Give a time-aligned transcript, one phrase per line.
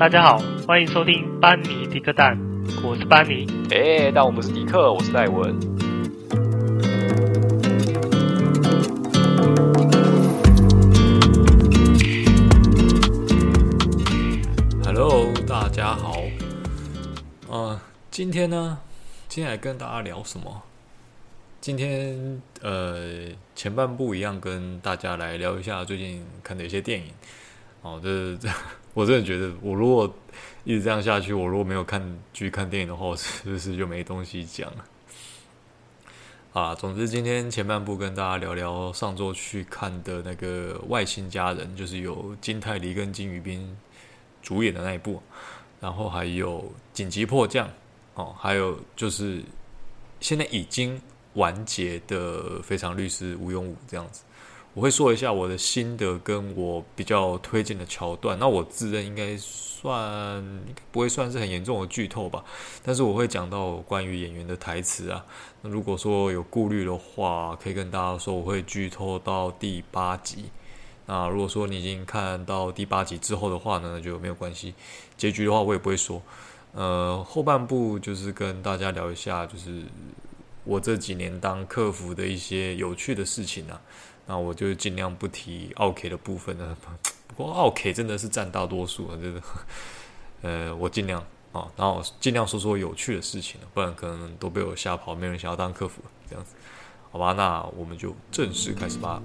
[0.00, 2.34] 大家好，欢迎收听班尼迪克蛋，
[2.82, 3.46] 我是班尼。
[3.70, 5.54] 哎，但我不是迪克，我是戴文。
[14.82, 16.14] Hello，大家好。
[17.50, 17.78] 呃，
[18.10, 18.78] 今天呢，
[19.28, 20.62] 今天来跟大家聊什么？
[21.60, 27.08] 今天呃，前半部一样跟大家来聊一下最近看的一些电影。
[27.82, 28.48] 哦，这这，
[28.94, 30.12] 我真的觉得，我如果
[30.64, 34.84] 一直这样下去，我如果没有看剧看电影的话， 是不是就没东西讲了？
[36.52, 43.76] 啊，总之今天前半部跟大家聊聊上周去看的那个《外星家人》，就是有金泰梨跟金宇彬
[44.42, 45.22] 主演的那一部，
[45.80, 46.58] 然后还有
[46.92, 47.68] 《紧急迫降》
[48.14, 49.42] 哦，还有就是
[50.20, 51.00] 现在已经。
[51.34, 54.24] 完结的《非常律师吴永武》这样子，
[54.72, 58.38] 我会说一下我的心得跟我比较推荐的桥段。
[58.38, 60.62] 那我自认应该算
[60.92, 62.44] 不会算是很严重的剧透吧，
[62.84, 65.26] 但是我会讲到关于演员的台词啊。
[65.62, 70.44] 那如果说有顾虑的话，可以跟大家说我会剧透到第八集。
[71.06, 74.74] 那如果说你已经看到第八集之后的话呢，就没有关系。
[75.16, 76.22] 结局的话我也不会说。
[76.72, 79.82] 呃，后半部就是跟大家聊一下，就是。
[80.62, 83.80] 我这几年当客服的一些有趣的事情啊，
[84.30, 86.76] 那我就尽量不提奥 K 的部分了。
[87.26, 89.42] 不过奥 K 真的是占大多数啊，真的。
[90.42, 96.54] 呃，我尽量啊，然后尽量说说有趣的事情，不然可能都被我吓跑，没人想要当客服这样子，
[97.10, 97.32] 好吧？
[97.32, 99.20] 那我们就正式开始吧。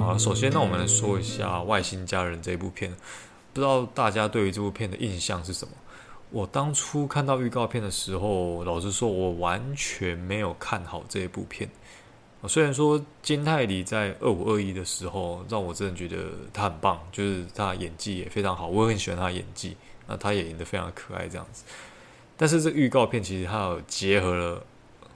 [0.00, 2.92] 好，首先呢，我们来说一下《外星家人》这部片，
[3.52, 5.72] 不知道大家对于这部片的印象是什么？
[6.30, 11.70] 我当初看到预告片的时候，老实说，我完全没有看好这一部片。
[12.48, 19.76] 虽然说金泰梨在二五二一的时候，让我真的觉得他很棒，就是他演技也非常好，我也很喜欢他演技。
[20.06, 21.64] 那他也演得非常可爱，这样子。
[22.36, 24.64] 但是这预告片其实它有结合了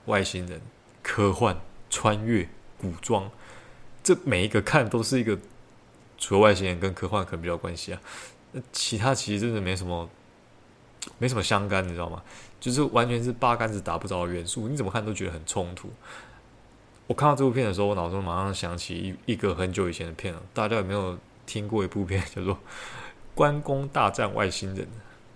[0.05, 0.61] 外星人、
[1.01, 1.55] 科幻、
[1.89, 2.47] 穿越、
[2.77, 3.29] 古装，
[4.03, 5.37] 这每一个看都是一个，
[6.17, 8.01] 除了外星人跟科幻可能比较关系啊，
[8.51, 10.09] 那其他其实真的没什么。
[11.17, 12.21] 没什么相干，你知道吗？
[12.59, 15.89] 就是完全是八竿子打不着的元素，你怎么看都觉得很冲突。
[17.11, 18.95] 我看到这部片的时候，我脑中马上想起
[19.25, 20.41] 一一个很久以前的片了。
[20.53, 22.55] 大家有没有听过一部片叫做
[23.35, 24.85] 《关公大战外星人》？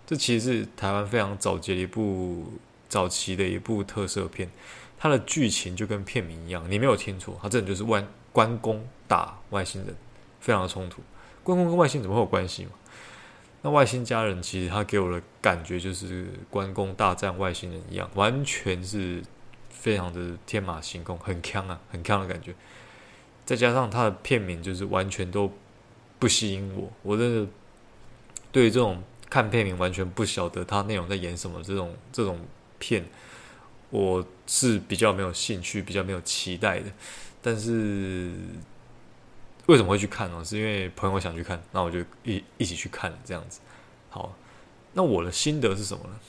[0.08, 2.46] 这其实是台湾非常早期的一部
[2.88, 4.50] 早期的一部特色片。
[4.98, 9.94] 它的剧情就跟片名一样，你没有听错，它真的就是关关公打外星人，
[10.40, 11.02] 非常的冲突。
[11.44, 12.72] 关公跟外星人怎么会有关系嘛？
[13.64, 19.22] 那外星家人其实他给我的感觉就是关公大战外星人一样，完全是
[19.86, 22.56] 非常的天马行空，很锵啊，很锵的感觉。
[23.46, 25.54] 再加上他的片名就是完全都
[26.18, 27.48] 不吸引我，我真的
[28.52, 32.40] 对于这种看片名完全不晓得他内容在演什么这种这种
[32.80, 33.06] 片，
[33.92, 36.92] 我是比较没有兴趣，比较没有期待的。
[37.44, 38.32] 但是。
[39.68, 40.46] 为什么会去看呢？
[40.46, 43.60] 是因为朋友想去看，那我就一一起去看这样子。
[44.12, 44.32] 好，
[44.94, 46.20] 那我的心得是什么呢？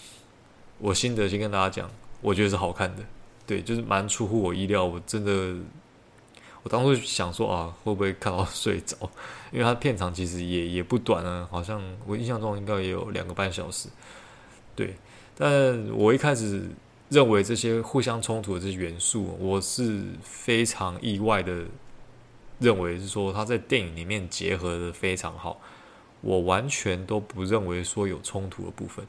[0.78, 1.90] 我心得先跟大家讲，
[2.22, 3.02] 我觉得是好看的，
[3.46, 4.84] 对，就是蛮出乎我意料。
[4.84, 5.54] 我真的，
[6.62, 8.96] 我当初想说啊，会不会看到 睡着？
[9.52, 13.88] 因为它片长其实也也不短啊，好像我印象中应该也有两个半小时。
[14.74, 14.94] 对，
[15.36, 16.68] 但我一开始
[17.08, 21.64] 认为这些互相冲突的这些元素，我是非常意外的。
[22.58, 25.60] 认为是说他在电影里面结合的非常好，
[26.22, 29.06] 我完全都不认为说有冲突的部分，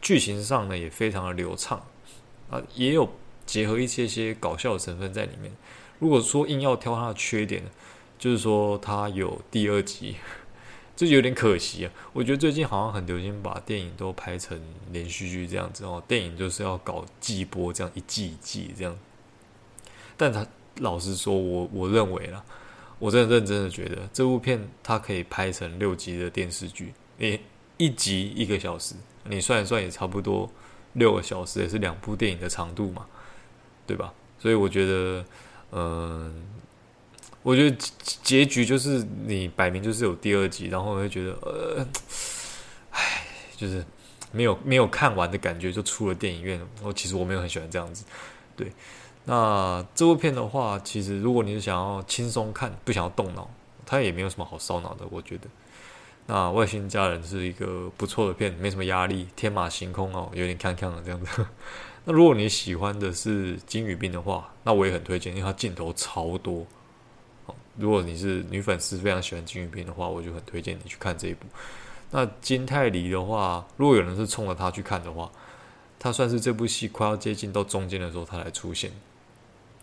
[0.00, 1.80] 剧情上呢也非常的流畅
[2.50, 3.08] 啊，也有
[3.52, 5.52] 结合一些些搞笑的成分在里面。
[5.98, 7.62] 如果说硬要挑它的缺点，
[8.18, 10.16] 就是说它有第二集，
[10.96, 11.92] 这就有点可惜啊。
[12.14, 14.58] 我觉得最近好像很流行把电影都拍成
[14.90, 18.98] 连续剧这样子哦，电影就是要搞季播这样一季一季这样。
[20.16, 20.46] 但他
[20.76, 22.42] 老实说我，我认为啦。
[22.98, 27.38] 我真的认真的觉得这部片它可以拍成六集的电视剧，诶，
[27.76, 28.94] 一集一个小时，
[29.24, 30.48] 你算一算也差不多
[30.94, 33.04] 六个小时，也是两部电影的长度嘛，
[33.86, 34.12] 对吧？
[34.38, 35.24] 所以我觉得，
[35.70, 36.44] 嗯，
[37.42, 37.76] 我觉得
[38.22, 41.86] 结局就是你摆明就是有第二集，然后我会觉得，呃，
[42.90, 43.24] 唉，
[43.56, 43.84] 就是
[44.32, 46.60] 没有没有看完的感觉就出了电影院。
[46.82, 48.04] 我其实我没有很喜欢这样子，
[48.56, 48.72] 对。
[49.24, 53.48] 那这部片的话，其实如果你是想要轻松看，不想要动脑，
[53.86, 55.06] 它也没有什么好烧脑的。
[55.10, 55.46] 我觉得，
[56.26, 61.46] 那外星家人是一个不错的片，没什么压力，天马行空哦，有点看看的这样子。
[62.04, 66.66] 那如果你喜欢的是金宇彬的话，那我也很推荐，因为他镜头超多，
[67.76, 71.46] 如果你是女粉丝，非常喜欢金宇彬的话，我就很推荐你去看这一部。
[72.10, 75.30] 那金泰梨的话，如果有人是冲着他去看的话，
[75.98, 78.90] 他算是这部戏快要接近到中间的时候他才出现。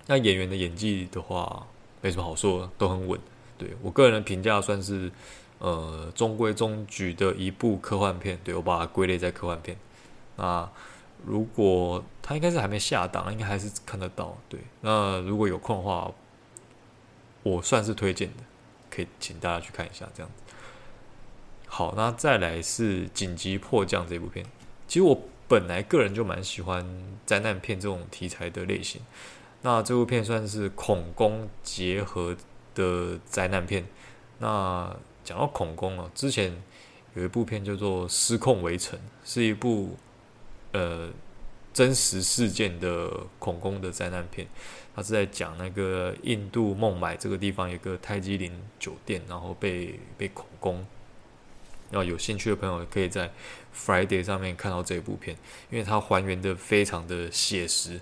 [0.08, 1.66] 那演员的演技的话，
[2.02, 3.20] 没什么好说，都很稳。
[3.58, 5.12] 对，我个人的评价算是
[5.60, 9.78] 呃中规中矩的一部科幻片，对，我把它归类在科幻片。
[10.36, 10.70] 那
[11.26, 14.38] 如果他应该是还没下档，应该还是看得到。
[14.48, 16.12] 对，那如果有空的话，
[17.44, 18.44] 我算是推荐的，
[18.90, 20.44] 可以请大家去看一下这样子。
[21.68, 24.46] 好，那再来是《紧急迫降》这部片。
[24.88, 26.86] 其实我本来个人就蛮喜欢
[27.26, 29.02] 灾难片这种题材的类型。
[29.62, 32.36] 那这部片算是恐攻结合
[32.74, 33.86] 的灾难片。
[34.40, 36.64] 那讲到恐攻啊，之前
[37.14, 39.98] 有一部片叫做《失控围城》，是一部
[40.72, 41.10] 呃
[41.74, 44.48] 真实事件的恐攻的灾难片。
[44.96, 50.86] 它是在讲那个印度孟买这个地方有个泰姬陵酒店，然后被被恐攻。
[51.92, 53.32] 然后有兴趣的朋友可以在
[53.76, 55.36] Friday 上面看到这部片，
[55.72, 58.00] 因为它还原的非常的写实。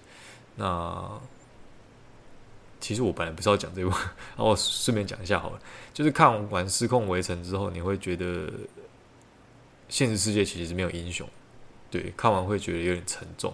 [0.55, 1.21] 那
[2.81, 3.89] 其实我本来不是要讲这部，
[4.35, 5.61] 然后我顺便讲一下好了。
[5.93, 8.51] 就是看完《失控围城》之后，你会觉得
[9.87, 11.27] 现实世界其实是没有英雄。
[11.89, 13.53] 对，看完会觉得有点沉重。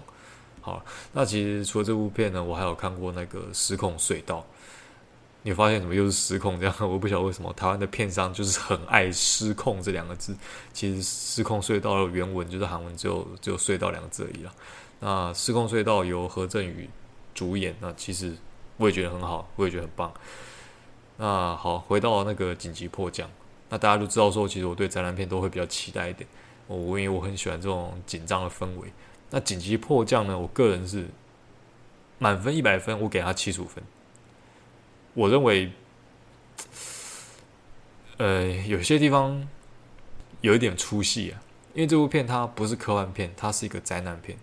[0.61, 4.39] 好，那其实除了这部片呢，我还有看过那个《失控隧道》。
[5.45, 6.73] 你发现怎么又是失控这样？
[6.89, 10.33] 我不晓得为什么台湾的片商就是很爱“失控”这两个字。
[10.71, 14.53] 其实“失控隧道”的原文就是韩文，只有只有“隧道”两个字而已啦。
[15.01, 16.89] 那《失控隧道》由何振宇
[17.35, 18.33] 主演，那其实
[18.77, 20.13] 我也觉得很好，我也觉得很棒。
[21.17, 23.29] 那好，回到那个紧急迫降，
[23.67, 26.25] 那大家都知道说，其实我对灾难片都会比较期待一点。
[26.75, 28.91] 我因为我很喜欢这种紧张的氛围。
[29.29, 30.37] 那紧急迫降呢？
[30.37, 31.07] 我个人是
[32.19, 33.83] 满分一百分，我给他七十五分。
[35.15, 35.71] 我认为，
[38.17, 39.47] 呃，有些地方
[40.41, 41.41] 有一点出戏啊，
[41.73, 44.37] 因为这部片它不是科幻片，它是一个灾难片，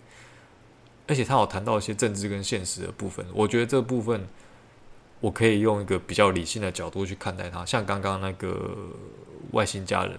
[1.07, 3.25] 而且它有谈到一些政治跟现实的部分。
[3.33, 4.27] 我觉得这部分
[5.21, 7.65] 我可以用一个比较理性的角度去看待它。
[7.65, 8.77] 像刚刚那个
[9.53, 10.19] 外星家人，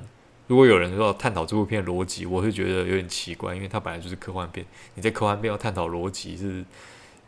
[0.51, 4.65] 如果有人说要探讨这部片逻辑，我会觉得有点奇怪，因为它本来就是科幻片，
[4.95, 6.61] 你在科幻片要探讨逻辑是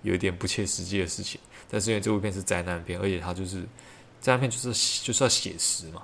[0.02, 1.40] 有一点不切实际的事情。
[1.72, 3.64] 但是因为这部片是灾难片，而且它就是
[4.20, 6.04] 灾难片，就是就是要写实嘛，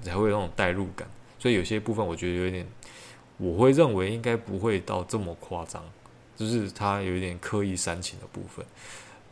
[0.00, 1.10] 才会有那种代入感。
[1.40, 2.64] 所以有些部分我觉得有点，
[3.38, 5.84] 我会认为应该不会到这么夸张，
[6.36, 8.64] 就是它有一点刻意煽情的部分。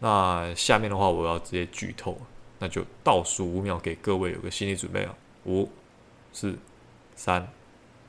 [0.00, 2.20] 那下面的话我要直接剧透，
[2.58, 5.14] 那就倒数五秒给各位有个心理准备啊，
[5.46, 5.70] 五、
[6.32, 6.58] 四、
[7.18, 7.52] 三、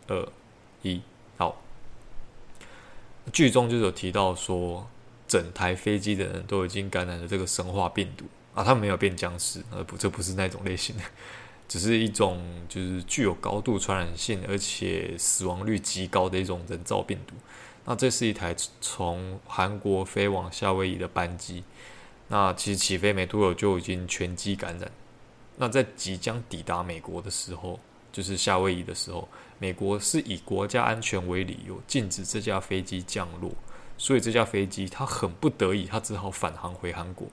[0.07, 0.29] 二、
[0.83, 1.01] 一，
[1.37, 1.59] 好。
[3.33, 4.87] 剧中就有提到说。
[5.27, 8.25] 整台飞机的人都已经感染了这个生化病毒
[8.55, 11.03] 啊，他们没有变僵尸，呃不，这不是那种类型的，
[11.67, 17.35] 只是一种就是具有高度传染性而且死亡率极高的一种人造病毒。
[17.85, 21.63] 那这是一台从韩国飞往夏威夷的班机，
[22.29, 24.91] 那其实起飞没多久就已经全机感染。
[25.57, 27.79] 那在即将抵达美国的时候，
[28.11, 29.27] 就是夏威夷的时候，
[29.57, 33.51] 美国是以国家安全为理由禁止这架飞机降落。
[33.97, 37.27] 所以这架飞机，它很不得已，它只好返航回韩国。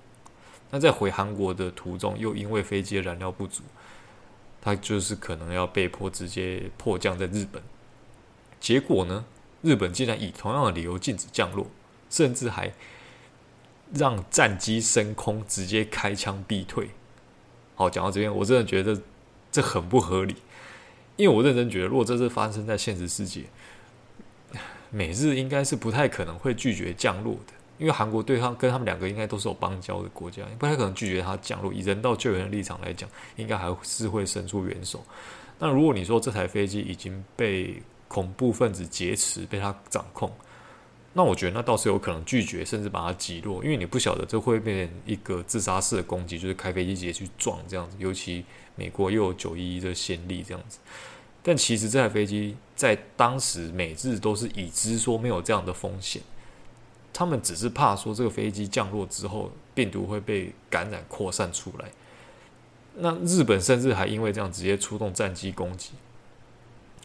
[0.68, 3.62] 那在回韩国的途中，又因为飞机的燃料不足，
[4.60, 7.62] 它就是可能要被迫直接迫降在日本。
[8.58, 9.24] 结果呢，
[9.62, 11.68] 日本竟然以同样的理由禁止降落，
[12.10, 12.72] 甚至还
[13.94, 16.90] 让战机升空，直接开枪逼退。
[17.76, 19.00] 好，讲到这边，我真的觉得
[19.56, 20.36] 这，很不合理，
[21.16, 23.44] 因为我认真觉得，如果这是发生在现实世界。
[24.90, 31.72] 美日应该是不太可能会拒绝降落的，因为韩国对他跟他们两个应该都是有邦交的国家，不太可能拒绝他降落。
[31.72, 35.02] 以人道救援的立场来讲，应该还是会伸出援手。
[35.58, 40.30] 那如果你说这台飞机已经被恐怖分子劫持，被他掌控，
[41.16, 47.96] 那我觉得那倒是有可能拒绝，甚至把它击落，因为你不晓得这会变成一个自杀式的攻击，就是开飞机直接去撞这样子。
[47.98, 48.44] 尤其
[48.74, 50.78] 美国又有九一一的先例这样子。
[51.42, 56.20] 但其实这台飞机在当时美日都是已知说没有这样的风险，
[57.14, 61.90] 他们只是怕说这个飞机降落之后病毒会被感染扩散出来。
[62.96, 65.92] 那日本甚至还因为这样直接出动战机攻击，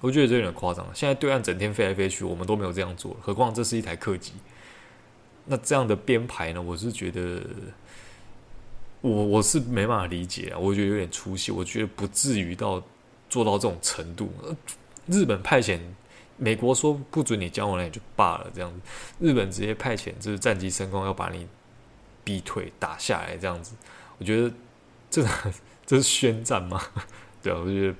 [0.01, 0.85] 我觉得这有点夸张。
[0.93, 4.33] 现在对岸整天飞来飞去，我们都没有这样做，何况这是一台客机。
[5.45, 6.61] 那这样的编排呢？
[6.61, 7.41] 我是觉得，
[8.99, 12.83] 我我是没办法理解啊，我觉得有点出戏，我觉得不至于到。
[13.31, 14.29] 做到这种程度，
[15.07, 15.79] 日本派遣
[16.35, 18.81] 美国说不准你降落，也就罢了，这样子，
[19.25, 21.47] 日本直接派遣就是战机升空要把你
[22.25, 23.73] 逼退打下来，这样子，
[24.17, 24.51] 我觉得
[25.09, 25.29] 这这
[25.87, 26.81] 这是宣战吗？
[27.41, 27.95] 对啊，我觉得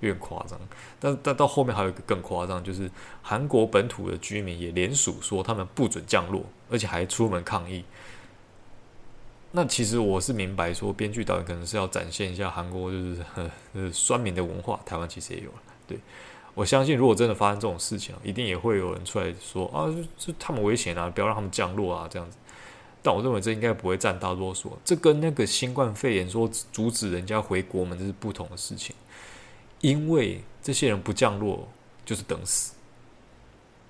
[0.00, 0.58] 有点夸张。
[0.98, 2.90] 但但到后面还有一个更夸张，就是
[3.22, 7.84] 韩国本土的居民也联署说他们不准降落，而且还出门抗议。
[9.52, 13.16] 那其实我是明白说，编剧导演可能是要展现一下韩国就是
[13.74, 15.50] 呃酸民的文化，台湾其实也有。
[15.88, 15.98] 对，
[16.54, 22.36] 我相信如果真的发生这种事情，一定也会有人出来说啊，这他们危险啊，不要让他们降落啊，这样子。
[23.02, 28.94] 但我认为这应该不会占大多数，这跟那个新冠肺炎说阻止人家回国门这是不同的事情，
[29.80, 31.68] 因为这些人不降落
[32.04, 32.74] 就是等死，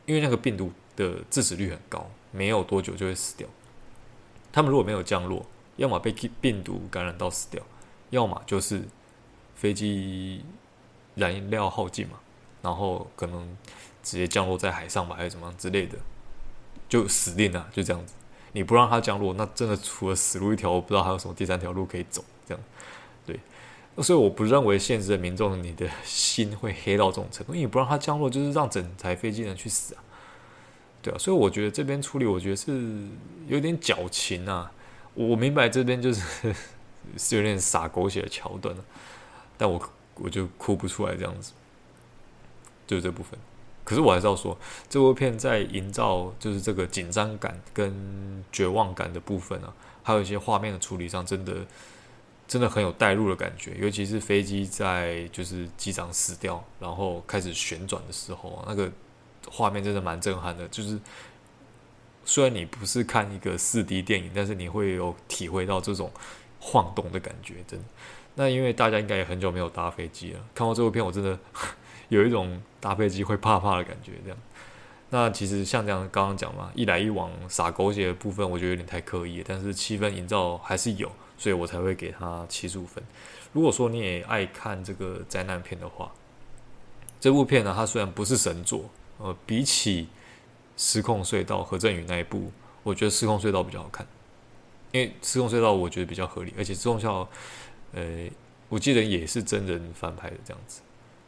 [0.07, 3.49] 因为那个病毒的致死率很高，没有多久就会死掉。
[4.53, 5.45] 他们如果没有降落，
[5.77, 7.63] 要么被病毒感染到死掉，
[8.11, 8.83] 要么就是
[9.55, 10.45] 飞机
[11.15, 12.19] 燃料耗尽嘛，
[12.63, 13.57] 然后可能
[14.03, 15.99] 直接降落在海上吧，还是什么样之类的，
[16.89, 18.15] 就死定了，就这样子。
[18.53, 22.25] 你不让它降落，那真的除了死路一条，我不知道还有什么第三条路可以走。
[22.47, 22.63] 这样，
[23.99, 30.03] 所以我不认为现实的民众你的心会黑到这种程度，因为你不让它降落，就是让整台飞机人去死啊，
[31.03, 33.09] 对啊，所以我觉得这边处理，我觉得是
[33.47, 34.73] 有点矫情啊。
[35.13, 36.55] 我明白这边就是
[37.19, 38.75] 是有点洒狗血的桥段，
[39.59, 41.53] 但我我就哭不出来这样子，
[42.87, 43.39] 就是这部分。
[43.83, 44.57] 可是我还是要说，
[44.89, 51.67] 这部片在营造就是这个紧张感跟绝望感的部分啊，还有一些画面的处理上，真的
[52.51, 53.77] 真的很有带入的感觉。
[53.79, 58.91] 尤其是飞机在就是机长死掉，然后开始旋转的时候，那个
[59.49, 60.67] 画面真的蛮震撼的。
[60.67, 60.99] 就是
[62.25, 66.11] 虽然你不是看一个四 D 电影，但是你会有体会到这种
[66.59, 67.55] 晃动的感觉。
[67.69, 67.87] 真的，
[68.35, 71.39] 那因为大家应该也很久没有搭飞机了，看过这部片，我真的。
[72.11, 74.39] 有一种搭飞机会怕怕的感觉，这样。
[75.11, 81.09] 那其实像这样刚刚讲嘛，一来一往撒狗血的部分，我觉得有点太刻意，但是气氛营造还是有，
[81.41, 83.03] 所以我才会给他七十五分。
[83.55, 86.13] 如果说你也爱看这个灾难片的话，
[87.19, 90.05] 这部片呢，它虽然不是神作，呃，比起
[90.77, 94.07] 《失控隧道》何正宇那一部，我觉得《失控隧道》比较好看，
[94.93, 97.25] 因为《失控隧道》我觉得比较合理，而且《失控隧道》
[97.95, 98.29] 呃，
[98.69, 100.83] 我记得也是真人翻拍的这样子。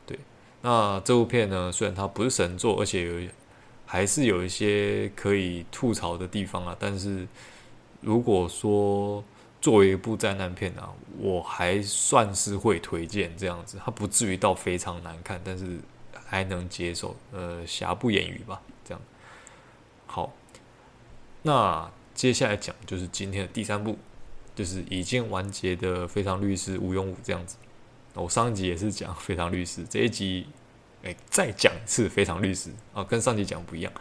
[0.04, 0.18] 对
[0.60, 3.28] 那这部片呢，虽然它不是神作，而且有
[3.86, 6.76] 还是有一些可以吐槽的地方啊。
[6.78, 7.26] 但是
[8.00, 9.24] 如果说
[9.62, 13.78] 作为一部灾难片啊，我还算是会推荐这样子。
[13.82, 15.78] 它不至于到非常难看，但是
[16.26, 18.60] 还能接受，呃，瑕不掩瑜吧。
[18.84, 19.00] 这样。
[20.06, 20.34] 好，
[21.42, 23.96] 那接下来讲就是今天的第三部，
[24.52, 27.56] 就是已经完结的《非常律师禹英禑》这样子。
[28.14, 30.48] 我上一集也是讲《非常律师》，这一集，
[31.04, 33.92] 哎，再讲一次《非常律师》啊，跟上集讲不一样。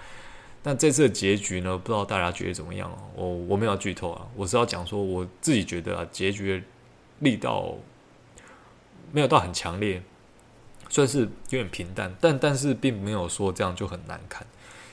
[0.63, 2.97] 但这次的结局呢，不知道大家觉得怎么样哦？
[3.15, 6.63] 我我没有剧透啊，我是要讲说我自己觉得啊，结局
[7.19, 7.73] 力道
[9.11, 10.01] 没有到很强烈，
[10.89, 14.45] 算是有点平淡，但但是并没有说这样就很难看。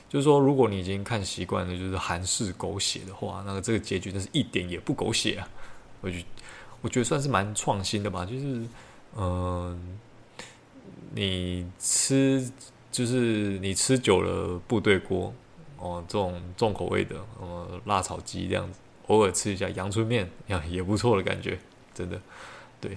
[0.08, 5.48] 就是说，如果你已经看习惯了，就是韩式狗血的话，那个这个结局真是一点也不狗血啊！
[6.00, 6.24] 我觉
[6.80, 8.62] 我觉得算是蛮创新的吧，就是。
[9.16, 9.98] 嗯、
[11.12, 12.48] 你吃
[12.92, 15.32] 就是你吃久了部队锅
[15.78, 21.58] 哦，这种重口味的，呃，辣炒鸡这样子，偶尔吃一下阳春面，呀， 也不错的感觉，
[21.94, 22.20] 真的。
[22.80, 22.96] 对，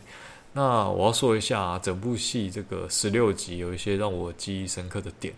[0.54, 5.34] 那我要说一下，整部戏这个十六集有一些让我记忆深刻的点，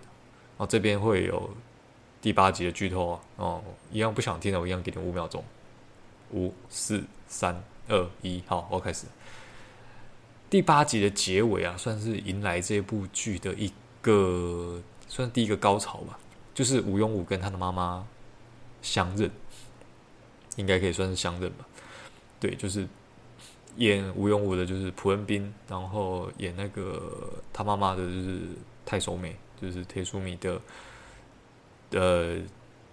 [0.58, 1.50] 哦，这边会有
[2.22, 5.44] 第八集的剧透啊，哦，一样不想听的，我一样给你五秒钟，
[6.32, 9.06] 五、四、三、二、一，好，我开始。
[10.50, 13.72] 第八集的结尾啊，算是迎来这部剧的一
[14.02, 16.20] 个，算是第一个高潮吧。
[16.54, 18.08] 就是禹英禑跟他的妈妈
[18.82, 19.30] 相认，
[20.56, 21.66] 应该可以算是相认吧。
[22.40, 22.88] 对，就是
[23.78, 28.40] 演禹英禑的，就是朴恩斌，然后演那个他妈妈的，就是
[28.86, 30.62] 太守美，就是铁树米的
[31.92, 32.38] 呃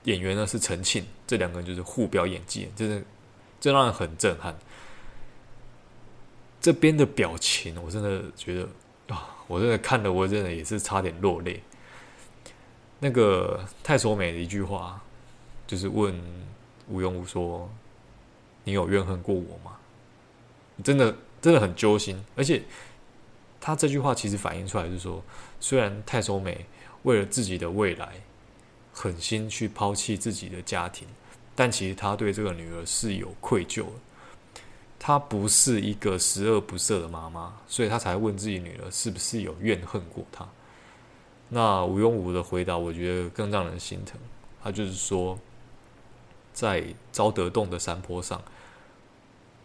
[0.05, 3.02] 演员呢是陈庆，这两个人就是互飙演技，真的，
[3.61, 4.57] 这让人很震撼。
[6.62, 8.69] 这边的表情，我真的觉得
[9.14, 11.62] 啊，我真的看了，我真的也是差点落泪。
[13.00, 15.02] 那个太守美的一句话，
[15.66, 16.14] 就是问
[16.88, 17.69] 禹英禑说
[18.62, 19.76] ：“你有怨恨过我吗？”
[20.85, 22.62] 真的真的很揪心，而且
[23.61, 25.23] 他这句话其实反映出来就是说，
[25.59, 26.66] 虽然太守美
[27.02, 28.14] 为了自己的未来，
[28.92, 31.09] 狠心去抛弃自己的家庭，
[31.54, 33.92] 但其实他对这个女儿是有愧疚的。
[35.02, 40.47] 她不是一个十恶不赦的妈妈，所以她才问自己女儿是不是有怨恨过她。
[41.52, 44.19] 那禹英禑的回答，我觉得更让人心疼。
[44.62, 45.37] 他就是说，
[46.52, 48.40] 在昭德洞的山坡上，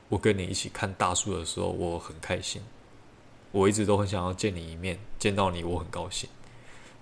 [0.10, 2.62] 我跟你一起看大树的时候，我很开心。
[3.52, 6.30] 我一直都很想要见你一面，见到你我很高兴。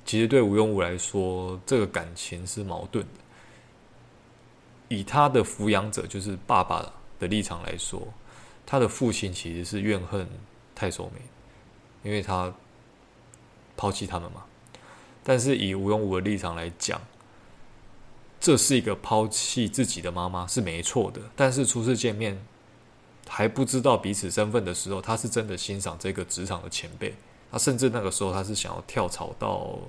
[0.05, 3.19] 其实对吴庸武来说，这个感情是矛盾的。
[4.89, 6.85] 以他的抚养者，就是爸爸
[7.17, 8.05] 的立场来说，
[8.65, 10.27] 他的父亲其实是怨恨
[10.75, 11.21] 太守美，
[12.03, 12.53] 因为他
[13.77, 14.43] 抛弃他们嘛。
[15.23, 17.01] 但是以吴永武的立场来讲，
[18.41, 21.21] 这是一个抛弃自己的妈妈是没错的。
[21.33, 22.45] 但是初次见面
[23.25, 27.15] 还不知道彼此身份的时候，他是真的欣赏这个职场的前辈。
[27.49, 29.79] 他甚至那个时候他是想要跳槽到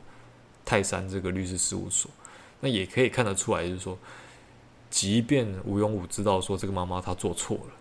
[0.65, 2.09] 泰山这个律师事务所。
[2.61, 3.99] 那也可以看得出来，就是说，
[4.89, 7.75] 即便吴永武知道说这个妈妈她做错了，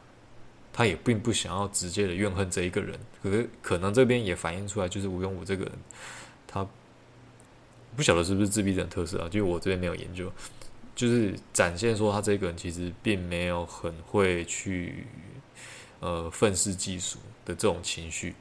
[0.74, 3.00] 他也并不想要直接的怨恨这一个人。
[3.22, 5.74] 可是可能这边也反映出来，就是吴永武这个人，
[6.48, 6.67] 他。
[7.97, 9.28] 不晓得是不是自闭症特色啊？
[9.28, 10.31] 就我这边没有研究，
[10.95, 15.07] 就是展现说他这个人其实并没有很会去
[16.00, 18.35] 呃愤世嫉俗的这种情绪，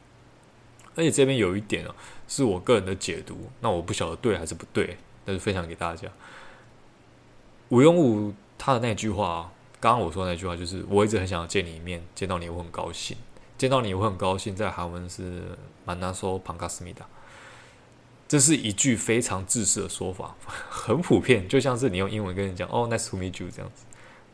[0.95, 1.95] 而且这边有一点啊，
[2.27, 6.07] 是我个人的解读，那我不晓得对还是不对，但是分享给大家。
[7.69, 13.17] 吴庸武他的那句话，刚刚我说的那句话就是我一直很想要见你一面，见到你我很高兴，
[13.57, 15.41] 见到你我很高兴，在韩文是
[15.85, 17.05] 만나서반갑습니다。
[18.32, 20.34] 这是一句非常自私的说法，
[20.70, 23.84] 很普遍，就像是你用英文跟人讲“哦、oh,，nice to meet you” 这样子。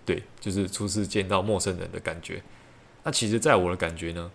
[0.06, 2.40] 对，就是初次见到陌生人的感觉。
[3.02, 4.30] 那其实，在我的感觉呢，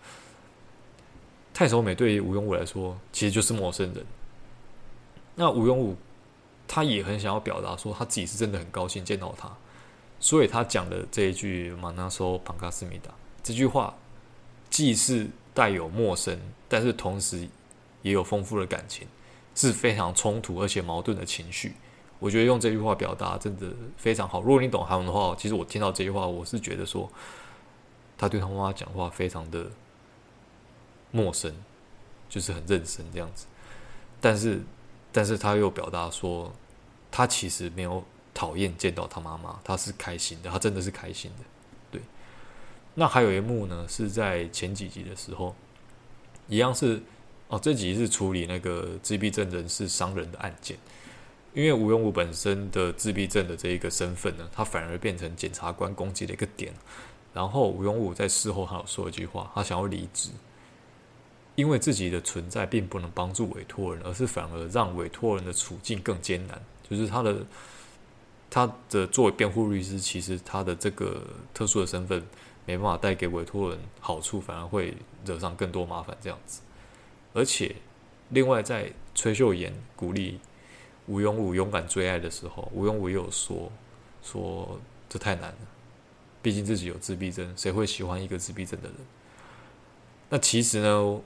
[1.53, 4.05] 太守美对于吴永武来说，其实就是陌生人。
[5.35, 5.95] 那吴永武
[6.67, 9.49] 他也很想要表达说，他自己是真的很高兴见到他，
[10.19, 13.09] 所以他讲的这一句“马纳索庞卡斯米达”
[13.41, 13.95] 这句话，
[14.69, 17.47] 既是带有陌生，但是同时
[18.01, 19.07] 也有丰富的感情。
[19.55, 21.75] 是非常冲突而且矛盾的情绪，
[22.17, 23.67] 我觉得用这句话表达真的
[23.97, 24.41] 非常好。
[24.41, 27.07] 如果你懂韩文的话，其实我听到这句话，我是觉得说，
[28.17, 29.69] 他对他妈妈讲话非常的
[31.11, 31.53] 陌生，
[32.27, 33.45] 就是很认真这样子。
[34.19, 34.61] 但是，
[35.11, 36.51] 但是他又表达说，
[37.11, 41.43] 他其实没有讨厌见到他妈妈，他是开心的，他真的是开心的。
[41.91, 42.01] 对。
[42.95, 45.55] 那还有一幕呢，是在前几集的时候，
[46.47, 47.01] 一样是。
[47.47, 50.75] 哦，这集是处理那个自闭症人士伤人的案件，
[51.53, 56.73] 因为吴庸武本身的自闭症的这一个身份呢，他反而变成检察官攻击的一个点。
[57.31, 60.29] 然后吴庸武在事后他有说一句话，他想要离职，
[61.55, 66.59] 因为自己的存在并不能帮助委托人，而是反而让委托人的处境更艰难。
[66.89, 67.45] 就是他的
[68.49, 72.23] 他的作为辩护律师，其实他的这个特殊的身份
[72.65, 76.15] 没办法带给委托人好处，反而会惹上更多麻烦。
[76.21, 76.61] 这样子。
[77.33, 77.75] 而且，
[78.29, 80.39] 另外在崔秀妍鼓励
[81.07, 83.71] 吴庸武勇敢追爱的时候，吴庸武也有说
[84.21, 85.57] 说这太难了，
[86.41, 88.97] 毕竟自己有自闭症，谁会喜欢一个自闭症的人？
[90.29, 91.21] 那其实呢，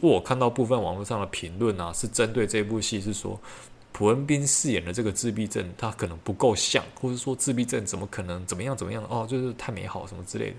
[0.00, 3.38] 我看到部分网络上的评论啊，是针对这部戏，是说
[3.92, 9.04] 朴恩斌饰演的这个自闭症，他可能不够像，或者说自闭症怎么可能怎么样怎么样？
[9.10, 10.56] 哦，就是太美好什么之类的。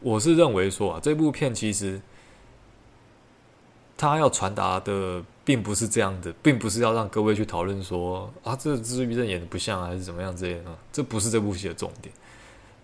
[0.00, 2.00] 我是认为说啊，这部片其实。
[3.96, 12.14] 他要传达的并不是这样的，并不是要让各位去讨论说啊，这个自闭症演的不像，还是怎么样之类的，这不是这部戏的重点。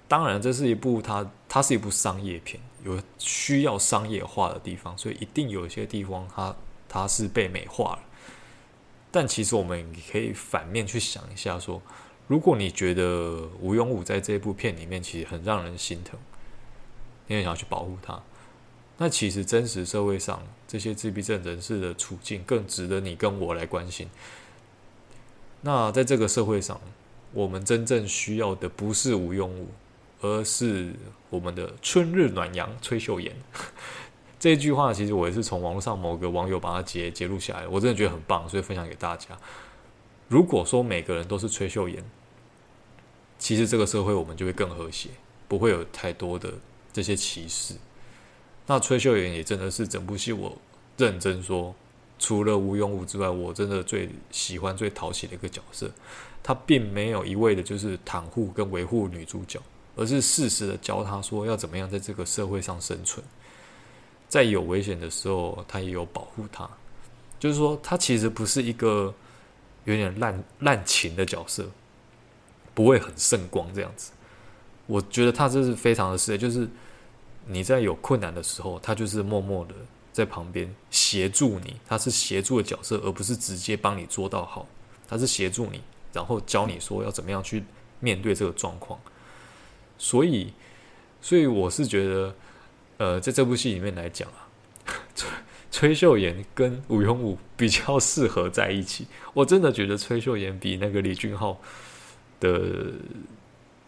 [0.08, 6.54] 当然，这是一部它它是一部商业片，有需要商业化的地方，所以一定有一些地方它
[6.88, 7.98] 它是被美化了。
[9.10, 11.80] 但其实我们可以反面去想一下说，
[12.26, 16.18] 如果你觉得吴永武在这部片里面其实很让人心疼，
[17.26, 18.18] 你也想要去保护他。
[19.02, 24.08] 那其实真实社会上这些自闭症人士的处境更值得你跟我来关心。
[25.62, 26.80] 那在这个社会上，
[27.32, 29.66] 我们真正需要的不是无用物，
[30.20, 30.94] 而是
[31.30, 33.34] 我们的春日暖阳崔秀妍。
[34.38, 39.36] 这句话其实我也是从网络上某个网友把它截截录下来，我真的觉得很棒，所以分享给大家。
[40.28, 42.08] 如果说每个人都是崔秀妍，
[43.36, 45.08] 其实这个社会我们就会更和谐，
[45.48, 46.52] 不会有太多的
[46.92, 47.74] 这些歧视。
[48.72, 50.56] 那崔秀妍也真的是整部戏，我
[50.96, 51.74] 认真说，
[52.18, 55.90] 除了吴庸武之外，我真的最喜欢、最讨喜的一个角色。
[56.42, 59.60] 他并没有一味的就是袒护跟维护女主角，
[59.94, 63.22] 而是适时的教她说要怎么样在这个社会上生存。
[64.26, 66.66] 在有危险的时候，他也有保护她。
[67.38, 69.12] 就是说，他其实不是一个
[69.84, 71.66] 有点滥滥情的角色，
[72.72, 74.12] 不会很圣光这样子。
[74.86, 76.66] 我觉得他这是非常的适合，就是。
[77.46, 79.74] 你在有困难的时候，他就是默默的
[80.12, 84.66] 在旁边协助你，他是协助的角色，而不是直接帮你做到好。
[85.08, 85.80] 他是协助你，
[86.12, 87.62] 然后教你说要怎么样去
[88.00, 88.98] 面对这个状况。
[89.98, 90.52] 所以，
[91.20, 92.34] 所以我是觉得，
[92.96, 94.48] 呃，在这部戏里面来讲啊，
[95.14, 95.28] 崔
[95.70, 99.06] 崔秀妍跟禹英禑比较适合在一起。
[99.32, 101.60] 我真的觉得崔秀妍比那个李俊浩
[102.40, 102.92] 的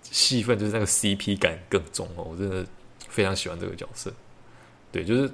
[0.03, 2.29] 戏份，就是那个 CP 感更重哦。
[2.31, 2.65] 我真的
[3.15, 4.13] 非常喜欢这个角色。
[4.91, 5.31] 对，就是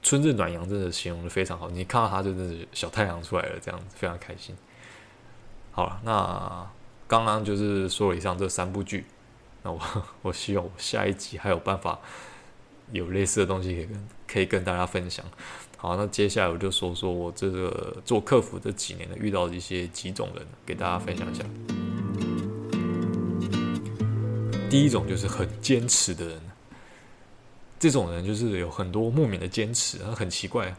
[0.00, 1.68] 春日暖阳真的形容的非常好。
[1.68, 4.54] 你看到他，真的是小太阳出来了，这样非常开心。
[5.72, 6.70] 好了，那
[7.08, 9.04] 刚刚就是说了以上这三部剧。
[9.64, 9.80] 那我
[10.22, 11.98] 我希望我下一集还有办法
[12.92, 15.26] 有类似的东西可以跟可以跟大家分享。
[15.76, 21.44] 好，那接下来我就说说我这个做客服这几年的遇到的一些几种人，给大家分享一下。
[24.70, 26.40] 第一种就是很坚持的人，
[27.78, 30.74] 这种人就是有很多莫名的坚持，很奇怪。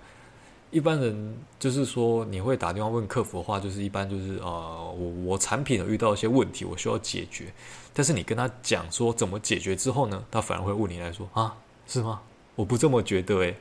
[0.71, 7.51] 一般人就是说，你会打电话问客服的话，就是一般就是、呃，我我产品有遇到一些问题，我需要解决。
[7.91, 11.55] 但是你跟他讲说怎么解决之后呢，他反而会问你来说啊，
[11.87, 12.21] 是吗？
[12.55, 13.57] 我不这么觉得诶，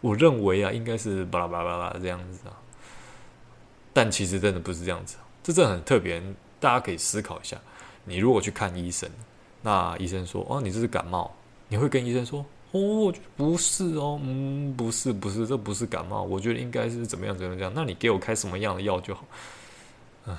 [0.00, 2.56] 我认为啊，应该是巴拉巴拉巴拉这样子啊。
[3.92, 6.20] 但其实真的不是这样子，这真的很特别，
[6.58, 7.56] 大家可以思考一下。
[8.04, 9.08] 你如果去看医生，
[9.62, 11.30] 那医生说哦，你这是感冒，
[11.68, 12.44] 你会跟医生说？
[12.72, 19.24] 哦，不是哦，嗯，不是，不是，这不是感冒，我觉得应该是怎么样，怎么样，那你给我开什么样的药就好。
[20.26, 20.36] 唉，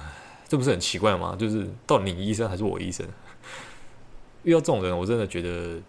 [0.48, 1.36] 这不是很奇怪吗？
[1.38, 3.08] 就是到底你医生还是我医生？
[4.44, 5.82] 遇到这种人，我真的觉得，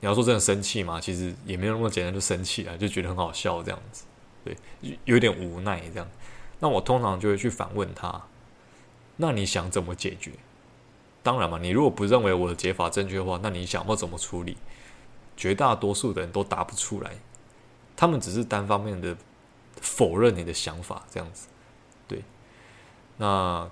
[0.00, 0.98] 你要说真的生气吗？
[0.98, 4.04] 其实也没有那么简单就生气啊，就觉得很好笑这样子，
[4.44, 4.56] 对，
[5.04, 6.08] 有点无奈这样。
[6.58, 8.22] 那我通常就会去反问他，
[9.16, 10.32] 那你想怎么解决？
[11.22, 14.56] 当然嘛，你如果不认为我的解法正确的话，那你想要怎么处理？
[15.36, 17.12] 绝大多数的人都答不出来，
[17.94, 19.16] 他们只是单方面的
[19.80, 21.48] 否认你的想法，这样子，
[22.08, 22.22] 对。
[23.18, 23.68] 那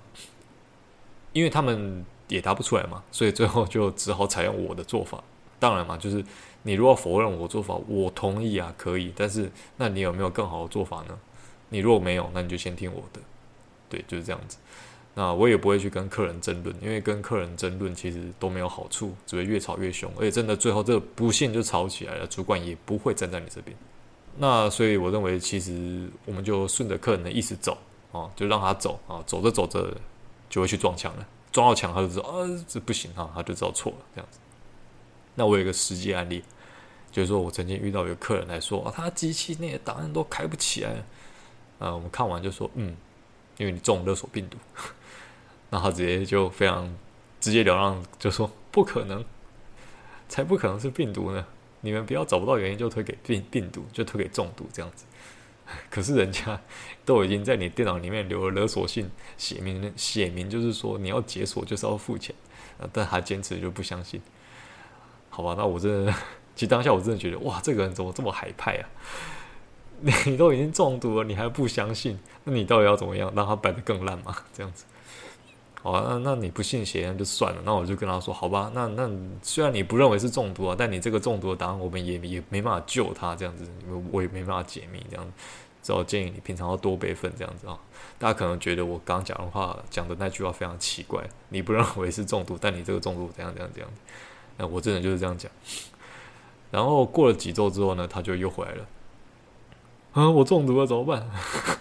[1.33, 5.23] 因为他们也答不出来嘛，所以最后就只好采用我的做法。
[5.59, 6.23] 当然嘛，就是
[6.63, 9.13] 你如果否认我做法，我同意啊，可以。
[9.17, 11.19] 但是那你有没有更好的做法呢？
[11.71, 13.21] 你如果没有，那你就先听我的，
[13.89, 14.59] 对，就是这样子。
[15.17, 23.77] 那我也不会去跟客人争论，因为跟客人争论其实都没有好处，只会越吵越凶，而且真的最后这不幸就吵起来了，主管也不会站在你这边。
[24.37, 27.79] 那所以我认为，其实我们就顺着客人的意思走
[28.11, 29.97] 啊，就让他走啊，走着走着
[30.51, 34.41] 就会去撞墙了，撞到墙他就知道啊，这不行啊，他就知道错了这样子。
[35.37, 36.43] 那我有一个实际案例，
[37.13, 41.07] 就是说我曾经遇到一个客人来说啊，他机器内的档案都开不起来了，
[41.79, 42.97] 啊，我们看完就说嗯，
[43.59, 44.57] 因为你中勒索病毒。
[45.75, 46.89] 然后直接就非常
[47.41, 49.25] 直截了当，就说不可能，
[50.29, 51.45] 才不可能是病毒呢！
[51.81, 55.05] 你们不要找不到原因就推给病病毒，就推给中毒这样子。
[55.91, 56.61] 可是人家
[57.05, 62.33] 都已经在你电脑里面留了勒索信，写明写明就是说你要解锁就是要付钱，
[62.93, 64.23] 但他坚持就不相信。
[65.29, 66.13] 好吧，那我真的，
[66.55, 68.87] 其实当下我真的觉得哇，这个人怎么这么海派啊？
[70.25, 72.17] 你都已经中毒了，你还不相信？
[72.45, 74.37] 那你到底要怎么样让他摆得更烂嘛？
[74.53, 74.85] 这样子。
[75.85, 77.61] 好啊，那那你不信邪那就算了。
[77.63, 79.07] 那我就跟他说，好吧，那那
[79.43, 83.69] 虽然你不认为是中毒啊，但你这个中毒的答案我们也也没办法救他这样子，
[84.11, 85.31] 我也没办法解密这样子。
[85.83, 87.79] 只好建议你平常要多备份这样子啊。
[88.19, 93.91] 大家可能觉得我刚讲的话讲的那句话非常奇怪，你不认为是中毒，但你这个中毒怎样怎样怎样。
[94.57, 95.53] 那我真的就是这样讲。
[96.71, 98.87] 然后过了几周之后呢，他就又回来了。
[100.13, 101.29] 啊，我中毒了怎么办？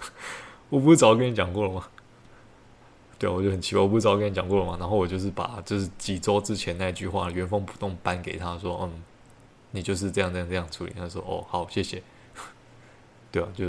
[0.67, 1.87] 我不是早跟你讲过了吗？
[3.23, 4.75] 对，我就很奇怪，我不知道跟你讲过了吗？
[4.77, 9.01] 然后我就是把就是几周之前那句话原封不动搬给他说，嗯，
[9.71, 10.91] 你就是这样这样这样处理。
[10.93, 12.03] 他说，哦，好，谢谢。
[13.31, 13.65] 对啊，就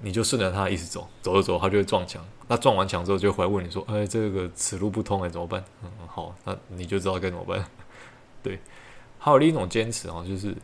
[0.00, 2.22] 你就顺着他的意思走，走着走，他就会撞墙。
[2.48, 5.64] 那撞完墙之后，就回来问你说，哎，这个此路不通，哎，怎么办？
[5.82, 7.66] 嗯，好，那你就知道该怎么办。
[8.44, 8.58] 对，
[9.18, 10.54] 还有另一种坚持啊，就是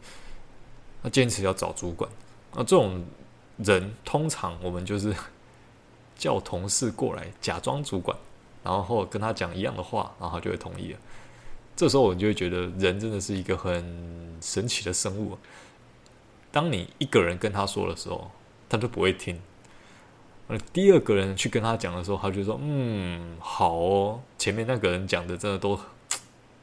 [1.00, 2.10] 那坚持要找主管。
[2.52, 3.02] 那这种
[3.56, 5.14] 人，通常我们就是。
[6.22, 8.16] 叫同事过来假装主管，
[8.62, 10.98] 然后跟他讲一样的话，然后他就会同意了。
[11.74, 15.36] 这时候我就会觉得人真的是一个很神奇的生物。
[16.52, 18.30] 当你一个人跟他说的时候，
[18.68, 19.34] 他就不会听；
[20.46, 25.76] 而第二个人去跟他讲的时候，他就说：“嗯，好哦，前面那个人讲的真的都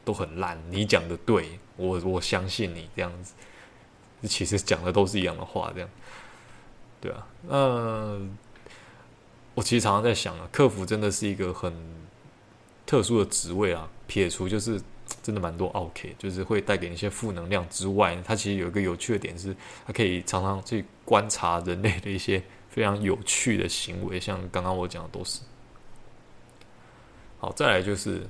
[0.05, 3.33] 都很烂，你讲的对，我我相信你这样子。
[4.23, 5.89] 其实讲的都是一样的话，这样
[7.01, 8.37] 对啊，嗯。
[9.59, 11.73] 我其实常常在想啊，客服真的是一个很
[12.85, 13.89] 特殊的职位啊。
[14.07, 14.81] 撇除就是
[15.21, 19.53] 真的蛮多 OK，，就是会带给你一些负能量之外，它其实有一个有趣的点是，
[19.85, 25.41] 它可以常常去观察人类的一些非常有趣的行为，像刚刚我讲的都是。
[27.39, 28.25] 好，再来就是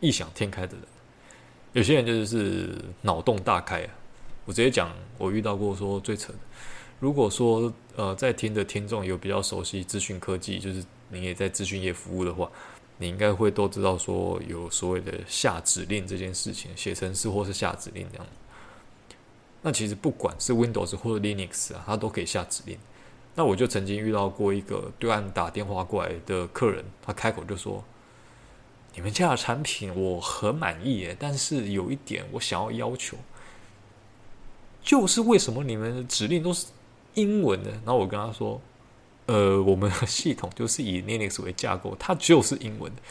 [0.00, 0.82] 异想天开的人。
[1.72, 3.90] 有些人就是脑洞大开啊。
[4.44, 6.38] 我直接讲，我遇到过说最扯的。
[7.04, 12.50] 如果说呃，在听的听众有比较熟悉资讯科技，就是你也在资讯业服务的话，
[12.96, 18.26] 你应该会都知道说有所谓的下指令这件事情，写程式或是下指令这样。
[19.60, 22.78] 那其实不管是 Windows 或者 Linux 啊，它都可以下指令。
[23.34, 27.84] 那我就曾经遇到过一个对岸打电话过来的客人，他开口就说
[28.96, 33.18] ：“你们家的产品我很满意耶，但是有一点我想要要求，
[34.82, 36.68] 就是为什么你们的指令都是
[37.14, 38.60] 英文的？”然后我跟他说
[39.26, 43.02] ：“呃，我们的系统就是以 Linux 为架构，它就是英文的。”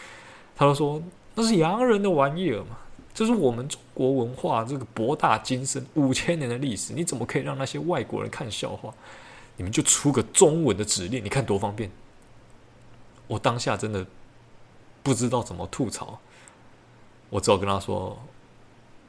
[0.56, 1.02] 他就说
[1.36, 2.78] ：“那是洋人的玩意儿嘛，
[3.14, 8.94] 这是我们中国文化这个博大精深五千年的历史，你怎么可以让那些外国人看笑话？”
[9.56, 11.92] 你们就出个中文的指令，你看多方便。
[13.28, 14.04] 我当下真的
[15.04, 16.20] 不知道怎么吐槽，
[17.30, 18.18] 我只好跟他说：“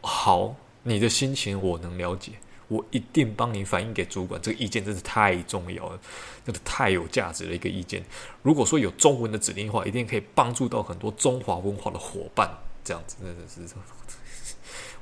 [0.02, 2.33] 好，你的心情我能了解，
[2.68, 4.40] 我一定帮你反映给主管。
[4.40, 6.00] 这个意见真是太重要了，
[6.44, 8.05] 真的太有价值的一个意见。
[8.42, 12.50] 如果说有中文的指令的话，一定可以帮助到很多中华文化的伙伴。
[12.85, 13.74] 这样子真的是，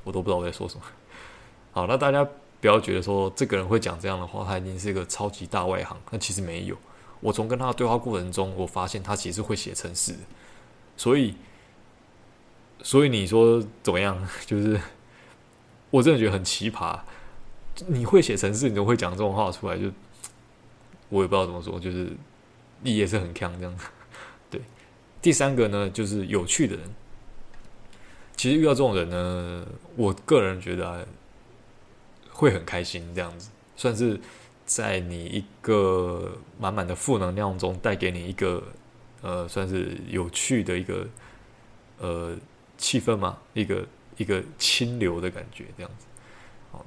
[0.03, 0.81] 我都不知道我在说什么。
[1.71, 2.27] 好，那大家。”
[2.63, 5.99] 不要觉得说这个人会讲这样的话，他一定是一个超级大外行。
[6.11, 6.77] 那其实没有，
[7.19, 10.15] 我从跟他的对话过程中，我发现他其实会写程式。
[10.95, 11.35] 所以，
[12.81, 14.17] 所以你说怎么样？
[14.47, 14.79] 就是
[15.89, 16.97] 我真的觉得很奇葩。
[17.87, 19.91] 你会写程式，你都会讲这种话出来，就
[21.09, 22.11] 我也不知道怎么说，就是
[22.81, 23.77] 你也是很强这样。
[24.49, 24.61] 对，
[25.21, 26.89] 第三个呢，就是有趣的人。
[28.35, 31.05] 其实遇到这种人呢，我个人觉得啊。
[32.35, 34.19] 会很开心，这样子算是
[34.65, 38.63] 在你一个满满的负能量中带给你一个
[39.21, 41.07] 呃，算是有趣的一个
[41.99, 42.35] 呃
[42.75, 43.85] 气氛嘛，一个
[44.17, 46.07] 一个清流的感觉，这样子。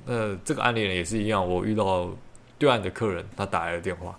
[0.04, 2.08] 那这个案例呢也是一样，我遇到
[2.58, 4.18] 对岸的客人，他打来了电话，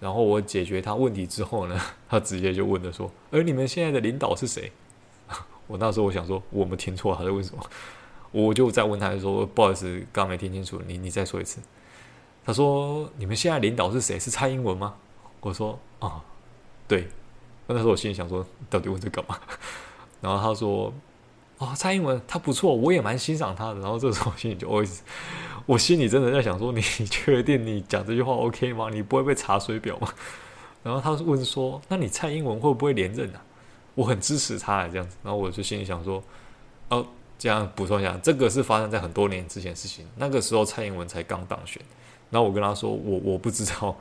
[0.00, 4.70] 然后我解决他问题之后呢， 他直接就问了说：“而你们现在的领导是谁？”
[5.66, 7.62] 我那时候我想说，我们听错了，他在问什么？
[8.30, 11.60] 我就再问他，说不好意思，刚没听清楚，你你再说一次。
[12.44, 14.18] 他说：“你们现在领导是谁？
[14.18, 14.94] 是蔡英文吗？”
[15.40, 16.22] 我说：“啊，
[16.86, 17.08] 对。”
[17.66, 19.38] 那时候我心里想说，到底问这干嘛？
[20.22, 20.92] 然后他说
[21.58, 25.00] ：“哦，蔡英文他不错，我也蛮欣赏他的。”然后这时候我心里就 always，
[25.66, 28.88] 我心里真的在想说：“你确定你讲这句话 OK 吗？
[28.90, 30.08] 你不会被查水表吗？”
[30.82, 33.42] 然后他问说：“那你蔡英文会不会连任啊？”
[33.94, 35.16] 我很支持他这样子。
[35.22, 36.22] 然后我就心里想说
[36.90, 37.06] ：“哦。”
[37.40, 40.04] 这样补充一下，这个是发生在很多年之前的事情。
[40.16, 41.80] 那个时候蔡英文才刚当选，
[42.30, 43.96] 然后我跟他说，我我不知道，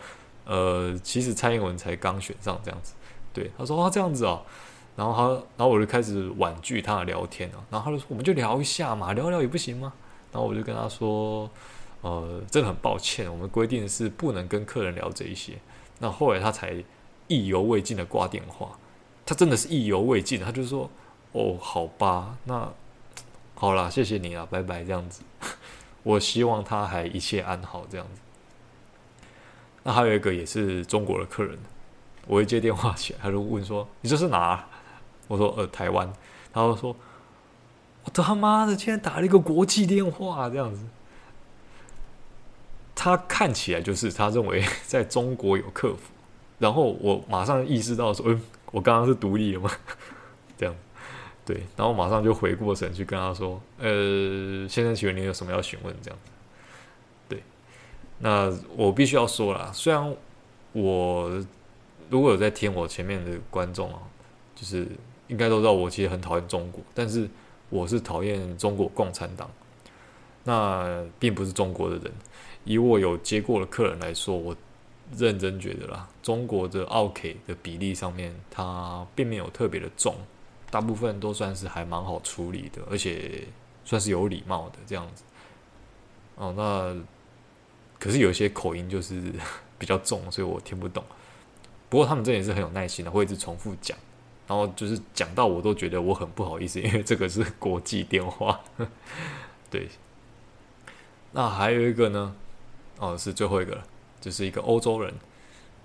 [0.46, 2.93] 呃，其实蔡英文才刚选上这样子。
[3.32, 4.41] 对，他说啊这样子哦，
[4.97, 9.93] 然后他，然后我就开始婉拒他的聊天啊，然后他就说我们就聊一下嘛，聊聊也不行吗？
[10.33, 11.49] 然后我就跟他说，
[12.01, 15.53] 呃，真的很抱歉，我们规定是不能跟客人聊这一些。
[15.99, 16.83] 那后来他才
[17.27, 18.77] 意犹未尽的挂电话，
[19.25, 20.89] 他真的是意犹未尽，他就说
[21.31, 22.69] 哦好吧，那。
[23.60, 25.23] 好啦，谢谢你啊，拜拜，这样子。
[26.03, 28.21] 我希望他还一切安好，这样子。
[29.81, 31.57] 那还有一个也是中国的客人，
[32.27, 34.63] 我一接电话起来，他就问说：“你这是哪？”
[35.28, 36.12] 我说：“呃，台湾。”
[36.54, 36.96] 他就说
[38.06, 40.86] ：“我他妈的，竟然打了一个国际电话，这样子。”
[42.96, 46.00] 他看起来就是他认为在中国有客服，
[46.58, 49.72] 然后我马上意识到说：“嗯，我刚刚是独立了吗？”
[50.58, 50.76] 这样。
[51.46, 56.32] 对，然后马上就回过神去跟他说：“呃，先生，请问你有什么要询问？”这样子。
[57.30, 57.42] 对，
[58.20, 60.13] 那我必须要说啦，虽然
[60.74, 61.42] 我
[62.10, 64.00] 如果有在听我前面的观众啊，
[64.56, 64.88] 就是
[65.28, 67.30] 应该都知道我其实很讨厌中国，但是
[67.70, 69.50] 我是讨厌中国共产党，
[70.44, 72.12] 那并不是中国的人。
[72.63, 74.56] 以我有接过的客人来说，我
[75.16, 80.16] 认真觉得啦，中国的奥客的比例上面，它并没有特别的重。
[80.70, 83.48] 大部分都算是还蛮好处理的，而且
[83.86, 85.24] 算是有礼貌的这样子。
[86.36, 86.94] 哦，那
[87.98, 89.32] 可是有一些口音就是
[89.80, 91.02] 比较重，所以我听不懂。
[91.90, 93.98] 不过他们这也是很有耐心的，会一直重复讲，
[94.47, 98.60] 然后就是讲到我都觉得我很不好意思，因为这个是国际电话。
[99.69, 99.88] 对。
[101.31, 102.36] 那还有一个呢？
[102.97, 103.83] 哦，是最后一个了，
[104.21, 105.13] 就是一个欧洲人。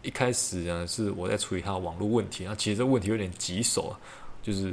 [0.03, 3.99] 一开始呢是我在处理他的网络问题，那其实这问题有点棘手啊。
[4.43, 4.73] 就是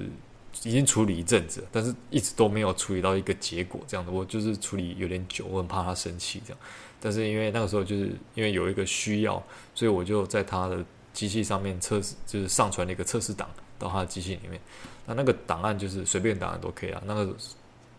[0.63, 6.59] 已经处理一阵子，但是一直都没有处理到一个结果，这样的我就是处理有点久，我很怕他生气这样。
[6.99, 9.41] 但是因为那个时候就是因为有一个需要，
[9.75, 13.47] 所以我就在他的机器上面测试，就是上传了一个测试档
[13.79, 14.61] 到他的机器里面。
[15.07, 17.01] 那那个档案就是随便档案都可以啊。
[17.05, 17.35] 那个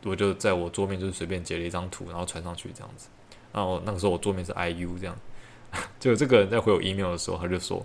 [0.04, 3.08] 我就在我桌面就是随便截了一张图，然后传上去这样子。
[3.52, 5.16] 然后那个时候我桌面是 IU 这样，
[5.98, 7.84] 就这个人在回我 email 的时候，他就说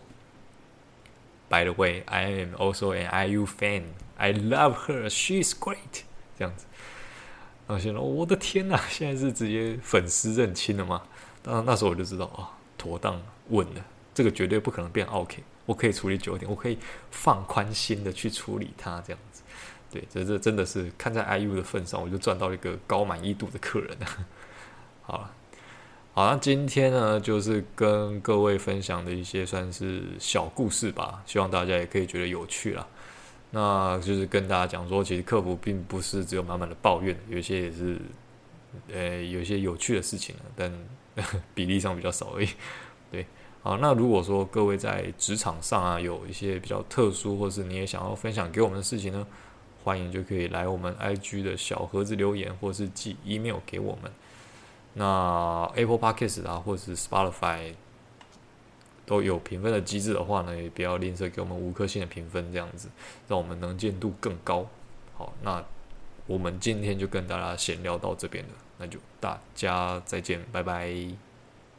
[1.50, 3.84] ：“By the way, I am also an IU fan.
[4.18, 5.10] I love her.
[5.10, 6.04] She is great.”
[6.38, 6.66] 这样子。
[7.68, 11.02] 然后现在我的天呐，现在是直接粉丝认亲了吗？
[11.42, 15.44] 当然那时候我就知道啊，妥当稳了，这个绝对不可能变 OK。
[15.66, 16.78] 我可以处理久一点，我可以
[17.12, 19.42] 放宽心的去处理它，这样子。
[19.92, 23.98] 对，这这真的是看在 IU 的份上，我就赚到一个高满意度的客人。
[25.04, 25.32] 好了。
[26.14, 32.88] 好，那今天呢，就是跟各位分享的一些算是小故事吧，希望大家也可以觉得有趣啦。
[33.52, 38.00] 那就是跟大家讲说，其实客服并不是只有满满的抱怨，有些也是，
[38.94, 40.72] 呃，有些有趣的事情，但
[41.54, 42.48] 比例上比较少而已。
[43.66, 49.26] 对，好，那如果说各位在职场上啊，有一些比较特殊，或是你也想要分享给我们的事情呢，
[49.84, 54.12] 欢迎就可以来我们 IG 的小盒子留言，或是寄 email 给我们。
[54.94, 57.74] 那 Apple Podcast 啊，或是 Spotify
[59.06, 62.88] 都有评分的机制的话呢，也不要吝啬给我们五颗星的评分，这样子
[63.28, 64.66] 让我们能见度更高。
[65.16, 65.64] 好，那
[66.28, 71.35] 我们今天就跟大家闲聊到这边了，那就大家再见，拜拜。